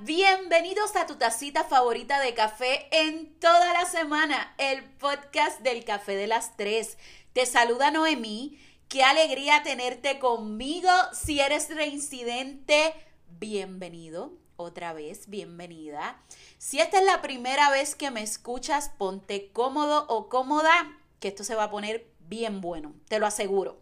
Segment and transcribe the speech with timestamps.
[0.00, 6.14] Bienvenidos a tu tacita favorita de café en toda la semana, el podcast del café
[6.14, 6.98] de las tres.
[7.32, 10.90] Te saluda Noemí, qué alegría tenerte conmigo.
[11.14, 12.92] Si eres reincidente,
[13.38, 16.20] bienvenido otra vez, bienvenida.
[16.58, 21.44] Si esta es la primera vez que me escuchas, ponte cómodo o cómoda, que esto
[21.44, 23.80] se va a poner bien bueno, te lo aseguro.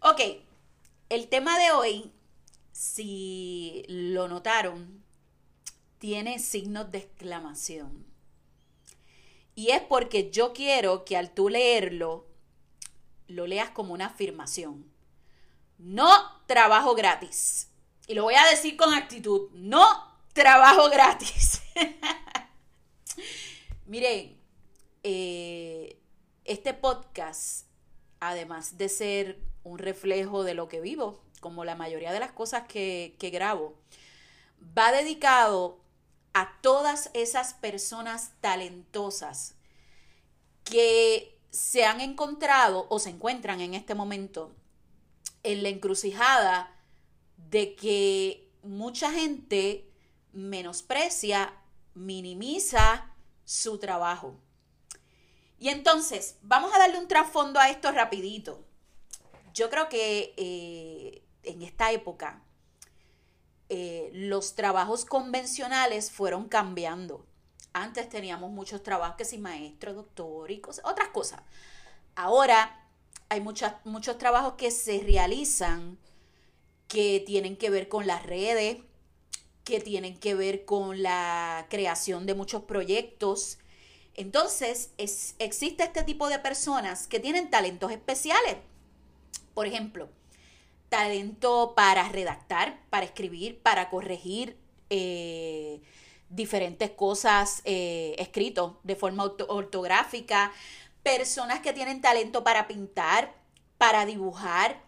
[0.00, 0.20] Ok,
[1.08, 2.12] el tema de hoy
[2.74, 5.04] si lo notaron,
[5.98, 8.04] tiene signos de exclamación.
[9.54, 12.26] Y es porque yo quiero que al tú leerlo,
[13.28, 14.90] lo leas como una afirmación.
[15.78, 16.10] No
[16.46, 17.68] trabajo gratis.
[18.08, 19.50] Y lo voy a decir con actitud.
[19.52, 19.86] No
[20.32, 21.62] trabajo gratis.
[23.86, 24.36] Miren,
[25.04, 26.00] eh,
[26.44, 27.68] este podcast,
[28.18, 32.66] además de ser un reflejo de lo que vivo, como la mayoría de las cosas
[32.66, 33.74] que, grabo,
[34.78, 35.78] va dedicado
[36.32, 39.54] a todas esas personas talentosas
[40.64, 44.56] que se han encontrado o se encuentran en este momento
[45.42, 46.74] en la encrucijada
[47.36, 49.86] de que mucha gente
[50.32, 51.52] menosprecia,
[51.92, 54.40] minimiza su trabajo.
[55.58, 58.64] Y entonces, vamos a darle un trasfondo a esto rapidito.
[59.52, 62.42] Yo creo que eh, en esta época,
[63.68, 67.26] eh, los trabajos convencionales fueron cambiando.
[67.72, 71.40] Antes teníamos muchos trabajos que si maestro, doctor y cosas, otras cosas.
[72.14, 72.84] Ahora
[73.28, 75.98] hay muchos trabajos que se realizan
[76.86, 78.78] que tienen que ver con las redes,
[79.64, 83.58] que tienen que ver con la creación de muchos proyectos.
[84.14, 88.58] Entonces, es, existe este tipo de personas que tienen talentos especiales.
[89.54, 90.08] Por ejemplo,
[90.94, 94.56] talento para redactar, para escribir, para corregir
[94.90, 95.82] eh,
[96.28, 100.52] diferentes cosas eh, escritos de forma ortográfica,
[101.02, 103.34] personas que tienen talento para pintar,
[103.76, 104.84] para dibujar,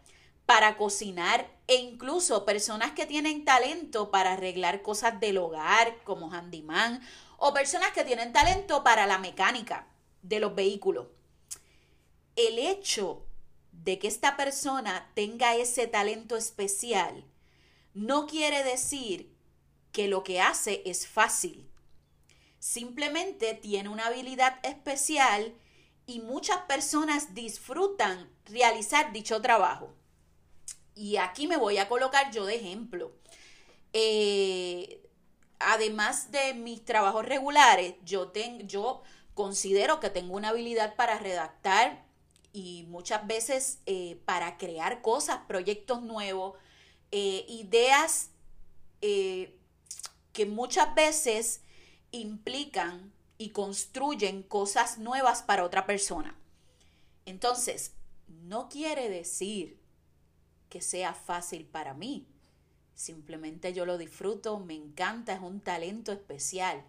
[0.46, 7.00] para cocinar e incluso personas que tienen talento para arreglar cosas del hogar como handyman
[7.36, 9.88] o personas que tienen talento para la mecánica
[10.22, 11.08] de los vehículos.
[12.36, 13.25] El hecho
[13.82, 17.24] de que esta persona tenga ese talento especial,
[17.94, 19.34] no quiere decir
[19.92, 21.70] que lo que hace es fácil.
[22.58, 25.54] Simplemente tiene una habilidad especial
[26.06, 29.94] y muchas personas disfrutan realizar dicho trabajo.
[30.94, 33.12] Y aquí me voy a colocar yo de ejemplo.
[33.92, 35.02] Eh,
[35.58, 38.32] además de mis trabajos regulares, yo,
[38.64, 39.02] yo
[39.34, 42.05] considero que tengo una habilidad para redactar
[42.56, 46.54] y muchas veces eh, para crear cosas, proyectos nuevos,
[47.10, 48.30] eh, ideas
[49.02, 49.58] eh,
[50.32, 51.60] que muchas veces
[52.12, 56.34] implican y construyen cosas nuevas para otra persona.
[57.26, 57.92] Entonces,
[58.26, 59.78] no quiere decir
[60.70, 62.26] que sea fácil para mí.
[62.94, 66.82] Simplemente yo lo disfruto, me encanta, es un talento especial.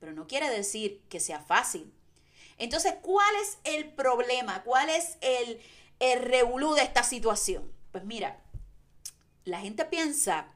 [0.00, 1.90] Pero no quiere decir que sea fácil.
[2.58, 4.62] Entonces, ¿cuál es el problema?
[4.64, 5.60] ¿Cuál es el,
[6.00, 7.72] el revolú de esta situación?
[7.92, 8.40] Pues mira,
[9.44, 10.48] la gente piensa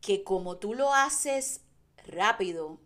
[0.00, 1.60] que como tú lo haces
[2.06, 2.80] rápido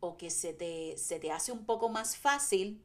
[0.00, 2.82] o que se te, se te hace un poco más fácil,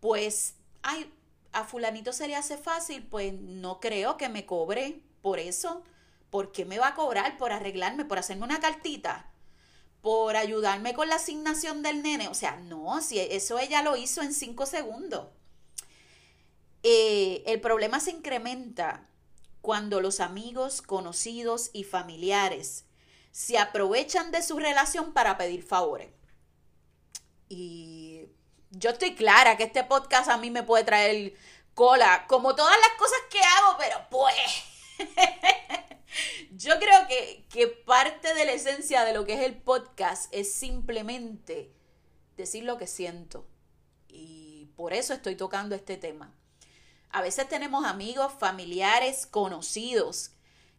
[0.00, 1.12] pues, ay,
[1.52, 5.82] a fulanito se le hace fácil, pues no creo que me cobre por eso.
[6.30, 9.30] ¿Por qué me va a cobrar por arreglarme, por hacerme una cartita?
[10.04, 12.28] Por ayudarme con la asignación del nene.
[12.28, 15.28] O sea, no, si eso ella lo hizo en cinco segundos.
[16.82, 19.08] Eh, el problema se incrementa
[19.62, 22.84] cuando los amigos, conocidos y familiares
[23.32, 26.10] se aprovechan de su relación para pedir favores.
[27.48, 28.26] Y
[28.72, 31.32] yo estoy clara que este podcast a mí me puede traer
[31.72, 34.34] cola, como todas las cosas que hago, pero pues
[36.52, 40.52] Yo creo que, que parte de la esencia de lo que es el podcast es
[40.52, 41.72] simplemente
[42.36, 43.46] decir lo que siento.
[44.08, 46.32] Y por eso estoy tocando este tema.
[47.10, 50.32] A veces tenemos amigos, familiares, conocidos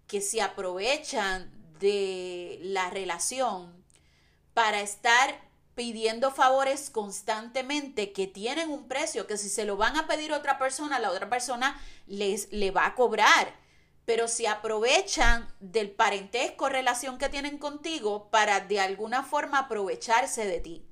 [0.08, 3.74] que se aprovechan de la relación
[4.54, 5.42] para estar
[5.76, 10.38] pidiendo favores constantemente que tienen un precio que si se lo van a pedir a
[10.38, 13.54] otra persona, la otra persona les le va a cobrar
[14.06, 20.60] pero si aprovechan del parentesco, relación que tienen contigo para de alguna forma aprovecharse de
[20.60, 20.86] ti.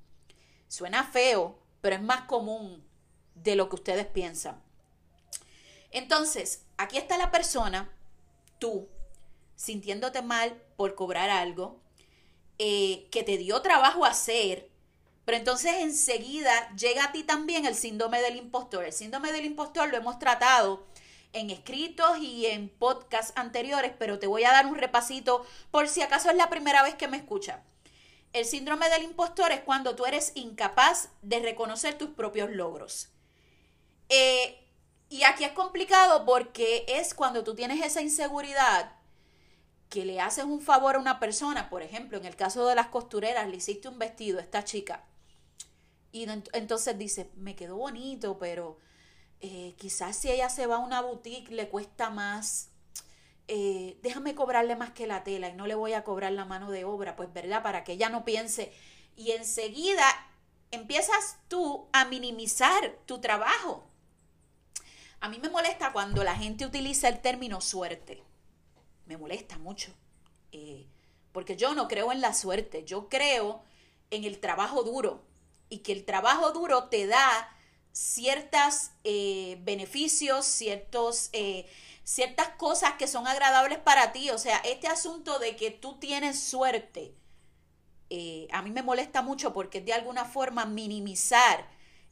[0.68, 2.84] Suena feo, pero es más común
[3.36, 4.62] de lo que ustedes piensan.
[5.92, 7.92] Entonces, aquí está la persona,
[8.58, 8.90] tú,
[9.56, 11.80] sintiéndote mal por cobrar algo
[12.58, 14.72] eh, que te dio trabajo hacer,
[15.26, 18.86] pero entonces enseguida llega a ti también el síndrome del impostor.
[18.86, 20.86] El síndrome del impostor lo hemos tratado
[21.34, 26.02] en escritos y en podcasts anteriores, pero te voy a dar un repasito por si
[26.02, 27.60] acaso es la primera vez que me escuchas.
[28.32, 33.10] El síndrome del impostor es cuando tú eres incapaz de reconocer tus propios logros.
[34.10, 34.60] Eh,
[35.10, 38.94] y aquí es complicado porque es cuando tú tienes esa inseguridad
[39.90, 42.88] que le haces un favor a una persona, por ejemplo, en el caso de las
[42.88, 45.06] costureras, le hiciste un vestido a esta chica.
[46.12, 48.80] Y entonces dice, me quedó bonito, pero
[49.44, 52.70] eh, quizás si ella se va a una boutique le cuesta más.
[53.48, 56.72] Eh, déjame cobrarle más que la tela y no le voy a cobrar la mano
[56.72, 58.74] de obra, pues verdad, para que ella no piense.
[59.16, 60.08] Y enseguida
[60.72, 63.86] empiezas tú a minimizar tu trabajo.
[65.20, 68.24] A mí me molesta cuando la gente utiliza el término suerte
[69.06, 69.92] me molesta mucho.
[70.52, 70.88] Eh,
[71.32, 73.64] porque yo no creo en la suerte, yo creo
[74.12, 75.24] en el trabajo duro
[75.70, 77.50] y que el trabajo duro te da
[77.94, 81.66] ciertos eh, beneficios, ciertos, eh,
[82.04, 84.30] ciertas cosas que son agradables para ti.
[84.32, 87.16] O sea, este asunto de que tú tienes suerte,
[88.52, 91.68] a mí me molesta mucho porque es de alguna forma minimizar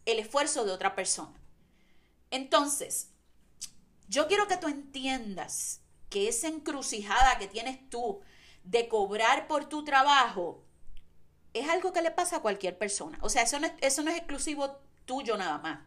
[0.05, 1.39] el esfuerzo de otra persona.
[2.31, 3.09] Entonces,
[4.07, 8.21] yo quiero que tú entiendas que esa encrucijada que tienes tú
[8.63, 10.63] de cobrar por tu trabajo
[11.53, 13.17] es algo que le pasa a cualquier persona.
[13.21, 14.79] O sea, eso no es, eso no es exclusivo
[15.11, 15.79] tuyo nada más.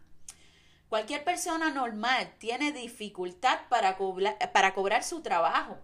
[0.90, 5.78] Cualquier persona normal tiene dificultad para cobrar, para cobrar su trabajo.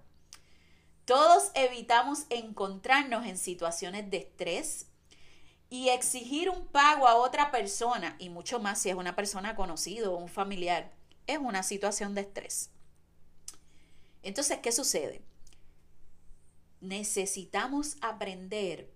[1.07, 4.89] Todos evitamos encontrarnos en situaciones de estrés
[5.71, 10.11] y exigir un pago a otra persona, y mucho más si es una persona conocida
[10.11, 10.93] o un familiar,
[11.27, 12.69] es una situación de estrés.
[14.23, 15.23] Entonces, ¿qué sucede?
[16.83, 18.93] Necesitamos aprender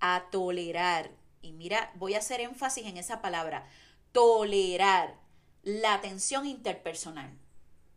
[0.00, 1.12] a tolerar,
[1.42, 3.68] y mira, voy a hacer énfasis en esa palabra,
[4.14, 5.20] tolerar
[5.62, 7.36] la tensión interpersonal.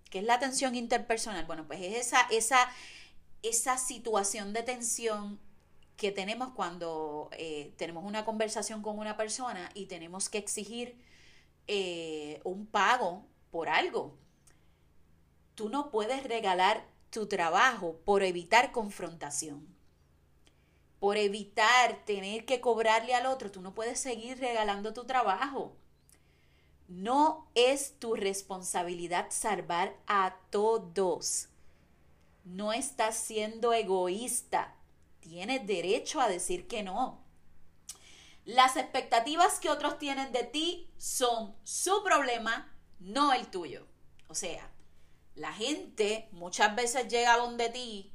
[0.09, 1.45] ¿Qué es la tensión interpersonal?
[1.45, 2.69] Bueno, pues es esa, esa,
[3.41, 5.39] esa situación de tensión
[5.95, 10.97] que tenemos cuando eh, tenemos una conversación con una persona y tenemos que exigir
[11.67, 14.17] eh, un pago por algo
[15.57, 19.67] tú no puedes regalar tu trabajo por evitar confrontación.
[20.99, 25.75] Por evitar tener que cobrarle al otro, tú no puedes seguir regalando tu trabajo.
[26.87, 31.49] No es tu responsabilidad salvar a todos.
[32.45, 34.73] No estás siendo egoísta.
[35.19, 37.21] Tienes derecho a decir que no.
[38.45, 43.85] Las expectativas que otros tienen de ti son su problema, no el tuyo.
[44.29, 44.71] O sea,
[45.35, 48.13] la gente muchas veces llega donde ti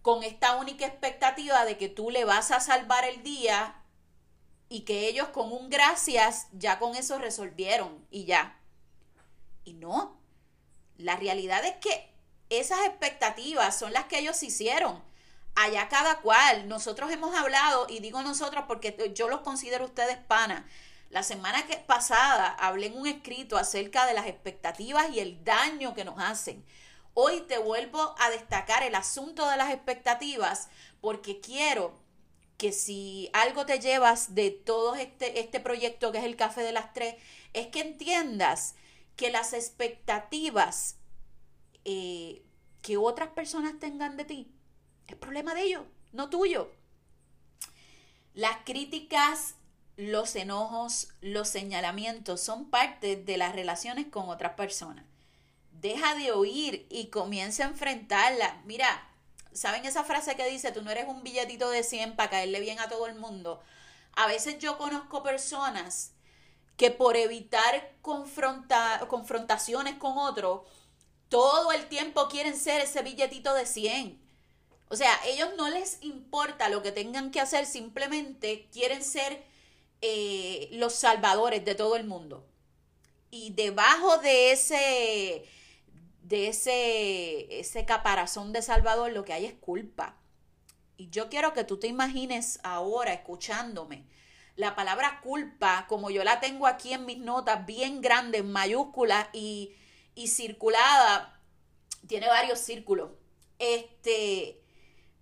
[0.00, 3.83] con esta única expectativa de que tú le vas a salvar el día
[4.74, 8.58] y que ellos con un gracias ya con eso resolvieron y ya.
[9.62, 10.18] Y no,
[10.96, 12.12] la realidad es que
[12.50, 15.00] esas expectativas son las que ellos hicieron.
[15.54, 20.66] Allá cada cual, nosotros hemos hablado, y digo nosotros porque yo los considero ustedes pana,
[21.08, 25.94] la semana que pasada hablé en un escrito acerca de las expectativas y el daño
[25.94, 26.66] que nos hacen.
[27.14, 30.68] Hoy te vuelvo a destacar el asunto de las expectativas
[31.00, 32.03] porque quiero
[32.56, 36.72] que si algo te llevas de todo este, este proyecto que es el Café de
[36.72, 37.16] las Tres,
[37.52, 38.74] es que entiendas
[39.16, 40.96] que las expectativas
[41.84, 42.42] eh,
[42.82, 44.50] que otras personas tengan de ti
[45.06, 45.82] es problema de ellos,
[46.12, 46.70] no tuyo.
[48.34, 49.54] Las críticas
[49.96, 55.04] los enojos, los señalamientos son parte de las relaciones con otras personas.
[55.70, 58.60] Deja de oír y comienza a enfrentarla.
[58.64, 59.08] Mira,
[59.54, 62.78] ¿saben esa frase que dice, tú no eres un billetito de 100 para caerle bien
[62.80, 63.62] a todo el mundo?
[64.12, 66.12] A veces yo conozco personas
[66.76, 70.62] que por evitar confrontaciones con otros,
[71.28, 74.20] todo el tiempo quieren ser ese billetito de 100.
[74.88, 79.42] O sea, ellos no les importa lo que tengan que hacer, simplemente quieren ser
[80.00, 82.46] eh, los salvadores de todo el mundo.
[83.30, 85.44] Y debajo de ese,
[86.24, 90.16] de ese, ese caparazón de salvador lo que hay es culpa.
[90.96, 94.06] Y yo quiero que tú te imagines ahora escuchándome
[94.56, 99.28] la palabra culpa, como yo la tengo aquí en mis notas, bien grande, en mayúscula
[99.32, 99.74] y,
[100.14, 101.40] y circulada,
[102.06, 103.10] tiene varios círculos.
[103.58, 104.62] Este,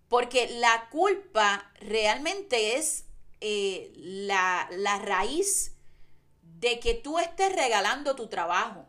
[0.09, 3.07] porque la culpa realmente es
[3.41, 5.75] eh, la, la raíz
[6.43, 8.87] de que tú estés regalando tu trabajo.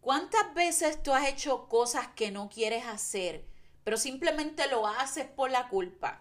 [0.00, 3.44] ¿Cuántas veces tú has hecho cosas que no quieres hacer,
[3.88, 6.20] pero simplemente lo haces por la culpa.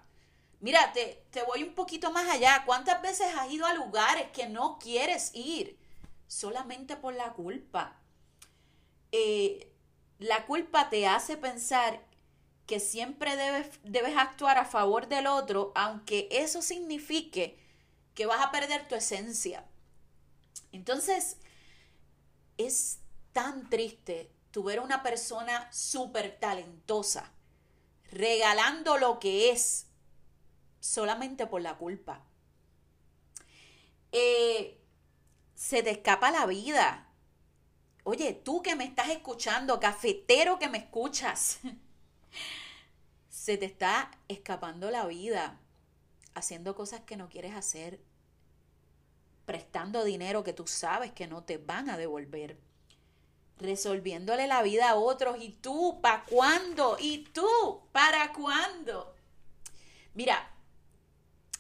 [0.62, 2.64] Mira, te, voy un poquito más allá.
[2.66, 5.78] ¿Cuántas veces has ido a lugares que no quieres ir?
[6.28, 8.00] Solamente por la culpa.
[9.12, 9.70] Eh,
[10.18, 12.02] la culpa te hace pensar
[12.66, 17.60] que siempre debes, debes actuar a favor del otro, aunque eso signifique
[18.14, 19.66] que vas a perder tu esencia.
[20.72, 21.36] Entonces,
[22.58, 23.00] es
[23.38, 27.32] tan triste tu ver una persona súper talentosa
[28.10, 29.86] regalando lo que es
[30.80, 32.26] solamente por la culpa.
[34.12, 34.82] Eh,
[35.54, 37.14] se te escapa la vida.
[38.06, 41.60] Oye, tú que me estás escuchando, cafetero que me escuchas,
[43.30, 45.62] se te está escapando la vida
[46.34, 48.02] haciendo cosas que no quieres hacer,
[49.46, 52.66] prestando dinero que tú sabes que no te van a devolver,
[53.60, 56.98] resolviéndole la vida a otros y tú, ¿para cuándo?
[57.00, 59.16] ¿Y tú, para cuándo?
[60.14, 60.52] Mira,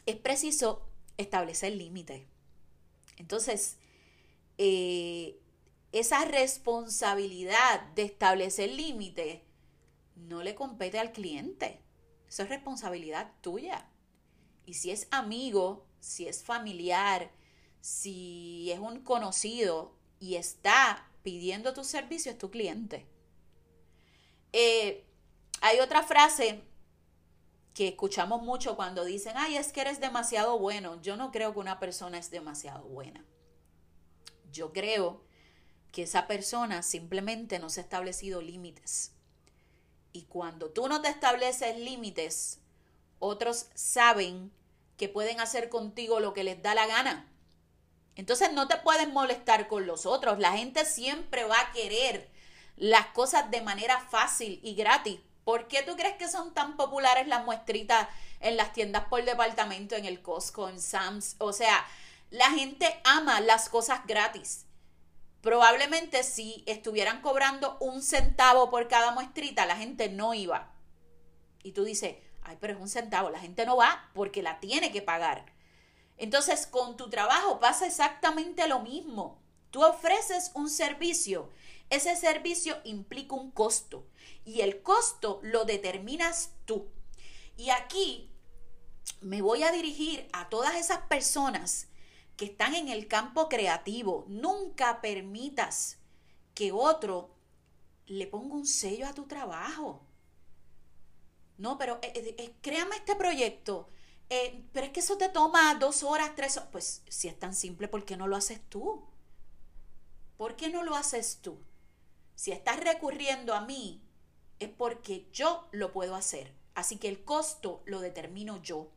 [0.06, 0.88] es preciso
[1.18, 2.24] establecer límites.
[3.18, 3.77] Entonces,
[4.58, 5.39] eh,
[5.92, 9.42] esa responsabilidad de establecer límites
[10.16, 11.82] no le compete al cliente.
[12.27, 13.89] Eso es responsabilidad tuya.
[14.66, 17.32] Y si es amigo, si es familiar,
[17.82, 23.05] si es un conocido y está pidiendo tu servicio, es tu cliente.
[24.53, 25.05] Eh,
[25.60, 26.63] hay otra frase
[27.74, 31.01] que escuchamos mucho cuando dicen, ay, es que eres demasiado bueno.
[31.01, 33.25] Yo no creo que una persona es demasiado buena.
[34.53, 35.22] Yo creo
[35.91, 39.12] que esa persona simplemente no se ha establecido límites.
[40.13, 42.62] Y cuando tú no te estableces límites,
[43.19, 44.53] otros saben
[44.96, 47.29] que pueden hacer contigo lo que les da la gana.
[48.18, 50.40] Entonces no te puedes molestar con los otros.
[50.40, 52.30] La gente siempre va a querer
[52.76, 55.20] las cosas de manera fácil y gratis.
[55.46, 58.10] ¿Por qué tú crees que son tan populares las muestritas
[58.40, 61.36] en las tiendas por departamento, en el Costco, en Sam's?
[61.38, 61.86] O sea,
[62.32, 64.66] la gente ama las cosas gratis.
[65.42, 70.74] Probablemente si estuvieran cobrando un centavo por cada muestrita, la gente no iba.
[71.62, 74.92] Y tú dices, ay, pero es un centavo, la gente no va porque la tiene
[74.92, 75.46] que pagar.
[76.18, 79.40] Entonces, con tu trabajo pasa exactamente lo mismo.
[79.72, 81.50] Tú ofreces un servicio,
[81.90, 84.08] ese servicio implica un costo
[84.44, 86.90] y el costo lo determinas tú.
[87.56, 88.30] Y aquí
[89.22, 91.88] me voy a dirigir a todas esas personas
[92.36, 94.26] que están en el campo creativo.
[94.28, 95.98] Nunca permitas
[96.54, 97.32] que otro
[98.06, 100.02] le ponga un sello a tu trabajo.
[101.58, 103.90] No, pero eh, eh, eh, créame este proyecto.
[104.29, 106.69] Pero es que eso te toma dos horas, tres horas.
[106.72, 109.05] Pues si es tan simple, ¿por qué no lo haces tú?
[110.38, 111.57] ¿Por qué no lo haces tú?
[112.36, 114.01] Si estás recurriendo a mí
[114.60, 116.53] es porque yo lo puedo hacer.
[116.75, 118.91] Así que el costo lo determino yo.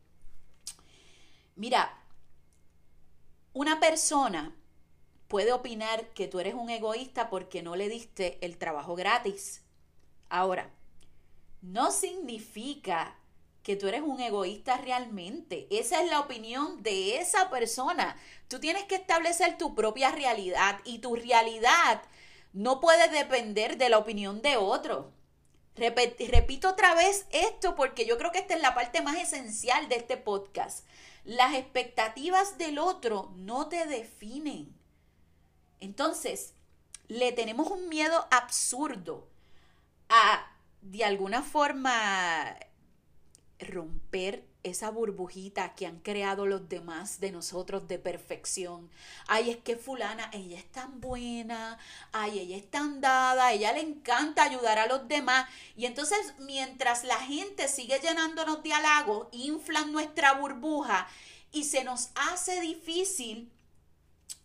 [1.55, 1.97] Mira,
[3.53, 4.55] una persona
[5.27, 9.63] puede opinar que tú eres un egoísta porque no le diste el trabajo gratis.
[10.29, 10.69] Ahora,
[11.61, 13.17] no significa
[13.63, 15.67] que tú eres un egoísta realmente.
[15.69, 18.17] Esa es la opinión de esa persona.
[18.47, 22.01] Tú tienes que establecer tu propia realidad y tu realidad
[22.53, 25.13] no puede depender de la opinión de otro
[25.75, 29.95] repito otra vez esto porque yo creo que esta es la parte más esencial de
[29.95, 30.85] este podcast.
[31.23, 34.75] Las expectativas del otro no te definen.
[35.79, 36.53] Entonces,
[37.07, 39.27] le tenemos un miedo absurdo
[40.09, 40.51] a,
[40.81, 42.55] de alguna forma,
[43.61, 48.89] romper esa burbujita que han creado los demás de nosotros de perfección.
[49.27, 51.79] Ay, es que fulana, ella es tan buena,
[52.11, 55.47] ay, ella es tan dada, ella le encanta ayudar a los demás.
[55.75, 61.07] Y entonces, mientras la gente sigue llenándonos de halagos, inflan nuestra burbuja
[61.51, 63.51] y se nos hace difícil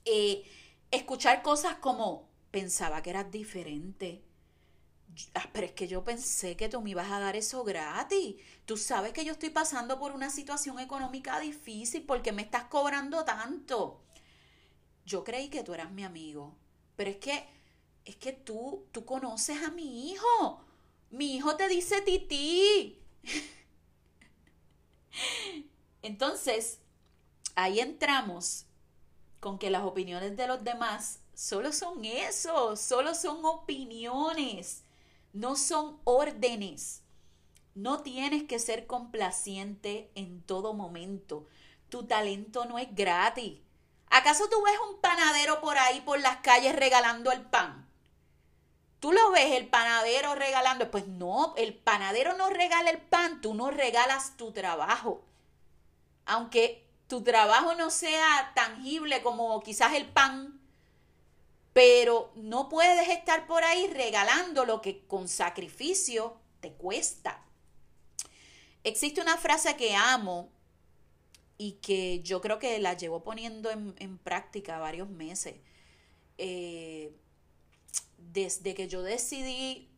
[0.04, 0.44] eh,
[0.90, 4.25] escuchar cosas como, pensaba que eras diferente
[5.34, 8.36] Ah, pero es que yo pensé que tú me ibas a dar eso gratis.
[8.66, 13.24] Tú sabes que yo estoy pasando por una situación económica difícil porque me estás cobrando
[13.24, 14.02] tanto.
[15.06, 16.54] Yo creí que tú eras mi amigo,
[16.96, 17.48] pero es que
[18.04, 20.64] es que tú tú conoces a mi hijo.
[21.10, 23.00] Mi hijo te dice tití.
[26.02, 26.80] Entonces,
[27.54, 28.66] ahí entramos
[29.40, 34.84] con que las opiniones de los demás solo son eso, solo son opiniones
[35.36, 37.02] no son órdenes.
[37.74, 41.46] No tienes que ser complaciente en todo momento.
[41.90, 43.60] Tu talento no es gratis.
[44.08, 47.86] ¿Acaso tú ves un panadero por ahí por las calles regalando el pan?
[48.98, 50.90] Tú lo ves, el panadero regalando.
[50.90, 55.22] Pues no, el panadero no regala el pan, tú no regalas tu trabajo.
[56.24, 60.55] Aunque tu trabajo no sea tangible como quizás el pan,
[61.76, 67.44] pero no puedes estar por ahí regalando lo que con sacrificio te cuesta.
[68.82, 70.48] Existe una frase que amo
[71.58, 75.56] y que yo creo que la llevo poniendo en, práctica varios meses.
[76.38, 77.14] Eh,
[78.16, 79.90] desde que yo decidí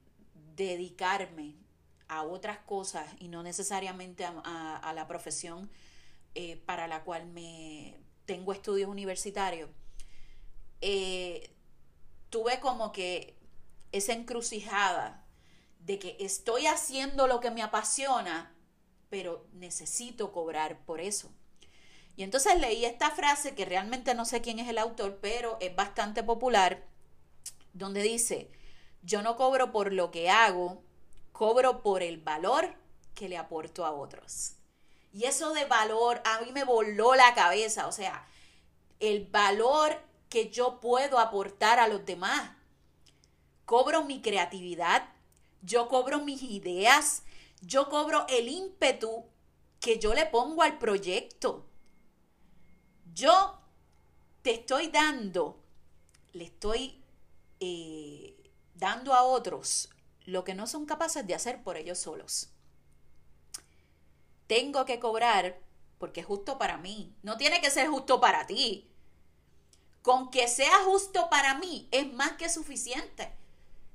[0.57, 1.55] dedicarme
[2.09, 5.71] a otras cosas y no necesariamente a, la profesión
[6.35, 7.95] eh, para la cual me
[8.27, 9.71] tengo estudios universitarios,
[10.81, 11.55] eh,
[12.31, 13.37] tuve como que
[13.93, 15.25] esa encrucijada
[15.81, 18.55] de que estoy haciendo lo que me apasiona,
[19.09, 21.31] pero necesito cobrar por eso.
[22.17, 25.75] Y entonces leí esta frase que realmente no sé quién es el autor, pero es
[25.75, 26.85] bastante popular,
[27.73, 28.51] donde dice,
[29.03, 30.83] yo no cobro por lo que hago,
[31.33, 32.75] cobro por el valor
[33.15, 34.57] que le aporto a otros.
[35.13, 38.27] Y eso de valor a mí me voló la cabeza, o sea,
[39.01, 42.53] el valor que yo puedo aportar a los demás.
[43.65, 45.09] Cobro mi creatividad,
[45.63, 47.23] yo cobro mis ideas,
[47.61, 49.25] yo cobro el ímpetu
[49.81, 51.67] que yo le pongo al proyecto.
[53.15, 53.59] Yo
[54.43, 55.63] te estoy dando,
[56.33, 57.03] le estoy
[57.61, 59.91] eh, dando a otros
[60.25, 62.51] lo que no son capaces de hacer por ellos solos.
[64.47, 65.59] Tengo que cobrar
[65.99, 67.15] porque es justo para mí.
[67.23, 68.91] No tiene que ser justo para ti.
[70.09, 73.31] Con que sea justo para mí es más que suficiente.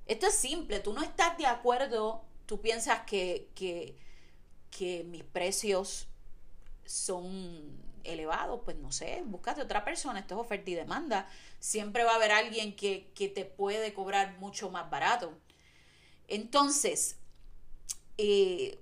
[0.06, 0.80] Esto es simple.
[0.80, 2.24] Tú no estás de acuerdo.
[2.46, 3.98] Tú piensas que, que,
[4.70, 6.06] que mis precios
[6.86, 11.28] son elevado, pues no sé, búscate otra persona, esto es oferta y demanda.
[11.60, 15.34] Siempre va a haber alguien que, te puede cobrar mucho más barato.
[16.28, 17.16] Entonces,
[18.20, 18.80] eh,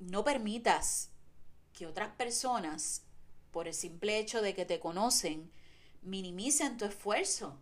[0.00, 1.10] no permitas
[1.72, 3.02] que otras personas,
[3.52, 5.48] por el simple hecho de que te conocen,
[6.06, 7.58] minimicen tu esfuerzo.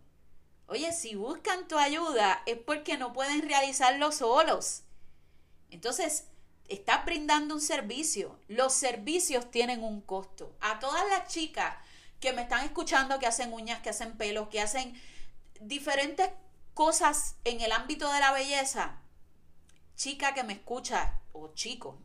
[0.67, 4.83] Oye, si buscan tu ayuda es porque no pueden realizarlo solos.
[5.69, 6.25] Entonces,
[6.67, 8.39] estás brindando un servicio.
[8.47, 10.55] Los servicios tienen un costo.
[10.61, 11.75] A todas las chicas
[12.19, 14.99] que me están escuchando, que hacen uñas, que hacen pelos, que hacen
[15.59, 16.29] diferentes
[16.73, 18.99] cosas en el ámbito de la belleza,
[19.95, 21.97] chica que me escucha o chico,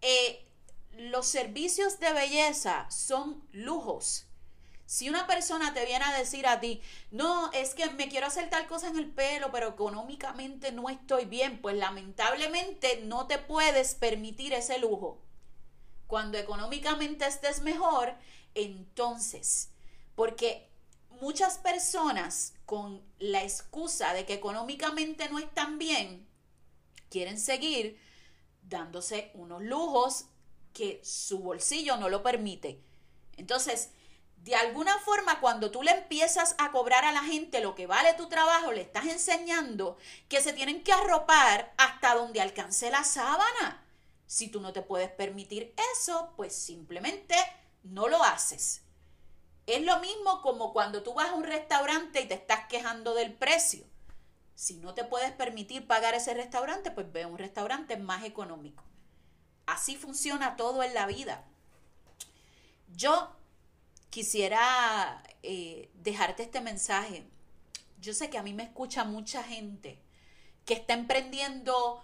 [0.00, 0.44] eh,
[0.92, 4.27] los servicios de belleza son lujos.
[4.88, 8.48] Si una persona te viene a decir a ti, no, es que me quiero hacer
[8.48, 13.94] tal cosa en el pelo, pero económicamente no estoy bien, pues lamentablemente no te puedes
[13.94, 15.20] permitir ese lujo.
[16.06, 18.16] Cuando económicamente estés mejor,
[18.54, 19.68] entonces,
[20.14, 20.70] porque
[21.20, 26.26] muchas personas con la excusa de que económicamente no están bien,
[27.10, 28.00] quieren seguir
[28.62, 30.24] dándose unos lujos
[30.72, 32.82] que su bolsillo no lo permite.
[33.36, 33.90] Entonces,
[34.44, 38.14] de alguna forma, cuando tú le empiezas a cobrar a la gente lo que vale
[38.14, 39.98] tu trabajo, le estás enseñando
[40.28, 43.84] que se tienen que arropar hasta donde alcance la sábana.
[44.26, 47.34] Si tú no te puedes permitir eso, pues simplemente
[47.82, 48.82] no lo haces.
[49.66, 53.34] Es lo mismo como cuando tú vas a un restaurante y te estás quejando del
[53.34, 53.84] precio.
[54.54, 58.82] Si no te puedes permitir pagar ese restaurante, pues ve a un restaurante más económico.
[59.66, 61.44] Así funciona todo en la vida.
[62.88, 63.37] Yo
[64.10, 67.24] quisiera eh, dejarte este mensaje.
[68.00, 69.98] Yo sé que a mí me escucha mucha gente
[70.64, 72.02] que está emprendiendo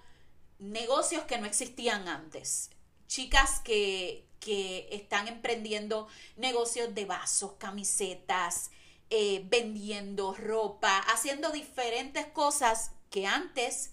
[0.59, 2.71] negocios que no existían antes.
[3.07, 8.71] Chicas que, que están emprendiendo negocios de vasos, camisetas,
[9.11, 13.93] eh, vendiendo ropa, haciendo diferentes cosas que antes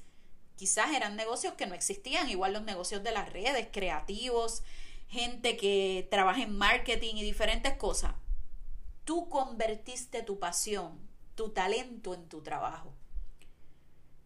[0.56, 4.64] quizás eran negocios que no existían, igual los negocios de las redes, creativos,
[5.12, 8.16] gente que trabaja en marketing y diferentes cosas.
[9.04, 10.98] Tú convertiste tu pasión,
[11.36, 12.94] tu talento en tu trabajo.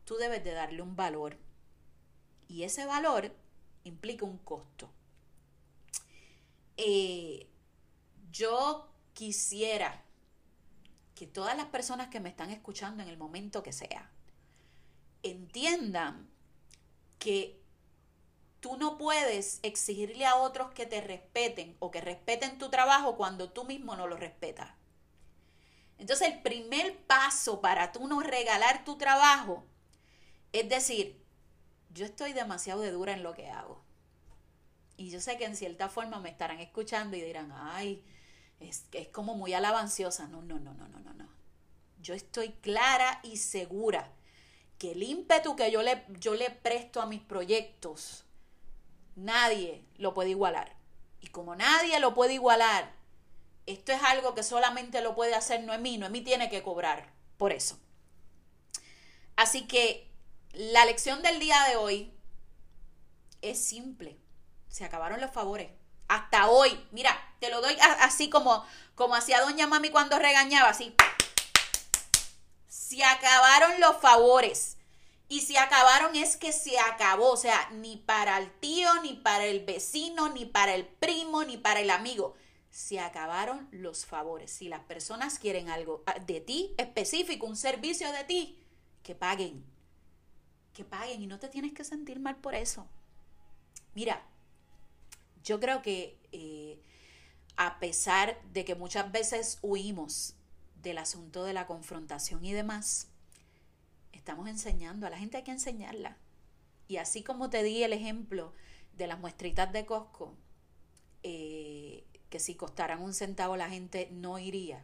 [0.05, 1.37] Tú debes de darle un valor.
[2.47, 3.35] Y ese valor
[3.83, 4.91] implica un costo.
[6.77, 7.49] Eh,
[8.31, 10.03] yo quisiera
[11.15, 14.11] que todas las personas que me están escuchando en el momento que sea
[15.23, 16.29] entiendan
[17.17, 17.64] que
[18.65, 23.51] tú no puedes exigirle a otros que te respeten o que respeten tu trabajo cuando
[23.51, 24.71] tú mismo no lo respetas.
[25.99, 29.67] Entonces el primer paso para tú no regalar tu trabajo
[30.51, 31.23] es decir,
[31.91, 33.83] yo estoy demasiado de dura en lo que hago.
[34.97, 38.03] Y yo sé que en cierta forma me estarán escuchando y dirán, ay,
[38.59, 40.27] es, es como muy alabanciosa.
[40.27, 41.29] No, no, no, no, no, no, no.
[42.01, 44.11] Yo estoy clara y segura
[44.79, 48.24] que el ímpetu que yo le, yo le presto a mis proyectos,
[49.15, 50.75] nadie lo puede igualar.
[51.21, 52.93] Y como nadie lo puede igualar,
[53.65, 55.97] esto es algo que solamente lo puede hacer Noemí.
[55.97, 57.79] Noemí tiene que cobrar por eso.
[59.35, 60.09] Así que
[60.53, 62.13] la lección del día de hoy
[63.41, 64.17] es simple.
[64.69, 65.69] Se acabaron los favores.
[66.07, 70.95] Hasta hoy, mira, te lo doy así como, como hacía doña mami cuando regañaba, así.
[72.67, 74.74] Se acabaron los favores.
[75.27, 79.45] Y se acabaron es que se acabó, o sea, ni para el tío, ni para
[79.45, 82.35] el vecino, ni para el primo, ni para el amigo.
[82.69, 84.51] Se acabaron los favores.
[84.51, 88.63] Si las personas quieren algo ah, de ti específico, un servicio de ti,
[89.01, 89.65] que paguen.
[90.73, 92.87] Que paguen y no te tienes que sentir mal por eso.
[93.95, 94.27] Mira,
[95.43, 96.81] yo creo que eh,
[97.55, 100.35] a pesar de que muchas veces huimos
[100.81, 103.07] del asunto de la confrontación y demás,
[104.25, 106.17] estamos enseñando, a la gente hay que enseñarla.
[106.87, 108.53] Y así como te di el ejemplo
[108.93, 110.33] de las muestritas de Costco,
[111.21, 114.83] eh, que si costaran un centavo la gente no iría,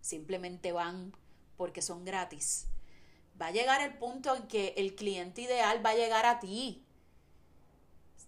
[0.00, 1.12] simplemente van
[1.56, 2.66] porque son gratis.
[3.40, 6.84] Va a llegar el punto en que el cliente ideal va a llegar a ti.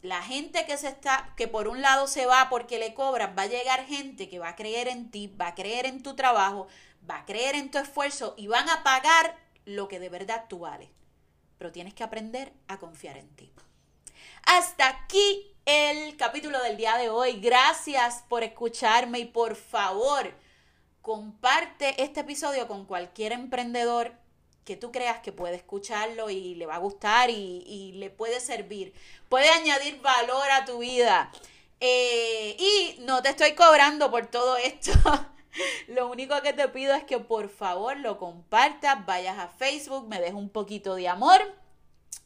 [0.00, 3.42] La gente que se está, que por un lado se va porque le cobran, va
[3.42, 6.68] a llegar gente que va a creer en ti, va a creer en tu trabajo,
[7.10, 10.60] va a creer en tu esfuerzo y van a pagar lo que de verdad tú
[10.60, 10.88] vales.
[11.58, 13.52] Pero tienes que aprender a confiar en ti.
[14.44, 17.40] Hasta aquí el capítulo del día de hoy.
[17.40, 20.34] Gracias por escucharme y por favor
[21.00, 24.12] comparte este episodio con cualquier emprendedor
[24.64, 28.92] que tú creas que puede escucharlo y le va a gustar y, le puede servir.
[29.28, 31.32] Puede añadir valor a tu vida.
[31.80, 34.92] Eh, y no te estoy cobrando por todo esto.
[35.88, 40.18] Lo único que te pido es que por favor lo compartas, vayas a Facebook, me
[40.18, 41.40] dejes un poquito de amor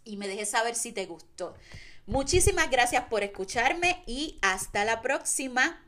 [0.05, 1.55] y me dejes saber si te gustó.
[2.07, 5.86] Muchísimas gracias por escucharme y hasta la próxima.